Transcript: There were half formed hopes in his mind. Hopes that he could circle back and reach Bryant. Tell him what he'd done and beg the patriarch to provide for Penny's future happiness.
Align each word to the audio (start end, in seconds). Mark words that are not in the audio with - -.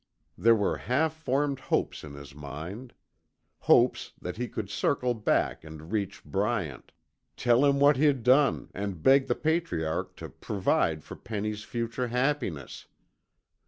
There 0.35 0.55
were 0.55 0.77
half 0.77 1.13
formed 1.13 1.59
hopes 1.59 2.03
in 2.03 2.15
his 2.15 2.33
mind. 2.33 2.95
Hopes 3.59 4.13
that 4.19 4.37
he 4.37 4.47
could 4.47 4.67
circle 4.67 5.13
back 5.13 5.63
and 5.63 5.91
reach 5.91 6.25
Bryant. 6.25 6.91
Tell 7.37 7.63
him 7.63 7.79
what 7.79 7.97
he'd 7.97 8.23
done 8.23 8.71
and 8.73 9.03
beg 9.03 9.27
the 9.27 9.35
patriarch 9.35 10.15
to 10.15 10.29
provide 10.29 11.03
for 11.03 11.15
Penny's 11.15 11.63
future 11.63 12.07
happiness. 12.07 12.87